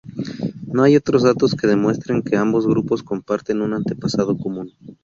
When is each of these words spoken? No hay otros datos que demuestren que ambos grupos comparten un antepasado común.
No 0.65 0.81
hay 0.81 0.95
otros 0.95 1.21
datos 1.21 1.53
que 1.53 1.67
demuestren 1.67 2.23
que 2.23 2.35
ambos 2.35 2.65
grupos 2.65 3.03
comparten 3.03 3.61
un 3.61 3.75
antepasado 3.75 4.35
común. 4.35 4.73